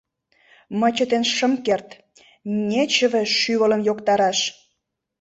Мый 0.79 0.91
чытен 0.97 1.23
шым 1.35 1.53
керт— 1.65 1.89
нечыве 2.69 3.21
шӱвылым 3.37 3.81
йоктараш. 3.87 4.39